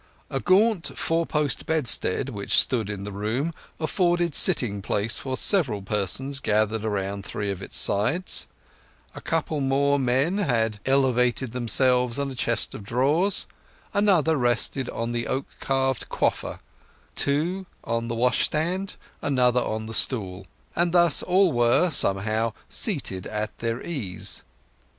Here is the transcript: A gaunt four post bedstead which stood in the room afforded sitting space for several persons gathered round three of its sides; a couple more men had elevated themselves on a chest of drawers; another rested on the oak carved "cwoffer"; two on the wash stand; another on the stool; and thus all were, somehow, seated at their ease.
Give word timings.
A 0.31 0.39
gaunt 0.39 0.97
four 0.97 1.27
post 1.27 1.67
bedstead 1.67 2.29
which 2.29 2.57
stood 2.59 2.89
in 2.89 3.03
the 3.03 3.11
room 3.11 3.53
afforded 3.79 4.33
sitting 4.33 4.81
space 4.81 5.19
for 5.19 5.37
several 5.37 5.83
persons 5.83 6.39
gathered 6.39 6.83
round 6.83 7.23
three 7.23 7.51
of 7.51 7.61
its 7.61 7.77
sides; 7.77 8.47
a 9.13 9.21
couple 9.21 9.59
more 9.59 9.99
men 9.99 10.39
had 10.39 10.79
elevated 10.87 11.51
themselves 11.51 12.17
on 12.17 12.31
a 12.31 12.33
chest 12.33 12.73
of 12.73 12.81
drawers; 12.83 13.45
another 13.93 14.37
rested 14.37 14.89
on 14.89 15.11
the 15.11 15.27
oak 15.27 15.45
carved 15.59 16.09
"cwoffer"; 16.09 16.57
two 17.15 17.67
on 17.83 18.07
the 18.07 18.15
wash 18.15 18.45
stand; 18.45 18.95
another 19.21 19.61
on 19.61 19.85
the 19.85 19.93
stool; 19.93 20.47
and 20.75 20.93
thus 20.93 21.21
all 21.21 21.51
were, 21.51 21.91
somehow, 21.91 22.53
seated 22.69 23.27
at 23.27 23.55
their 23.59 23.83
ease. 23.83 24.41